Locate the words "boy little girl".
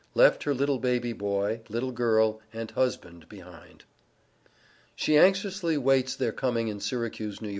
1.13-2.41